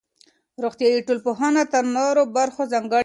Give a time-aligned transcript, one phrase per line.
[0.63, 2.99] روغتيائي ټولنپوهنه تر نورو برخو ځانګړې ده.